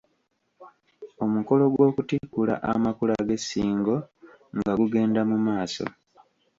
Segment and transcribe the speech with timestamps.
[1.23, 3.95] Omukolo gw'okutikkula amakula g'e Ssingo
[4.57, 5.85] nga gugenda mu maaso.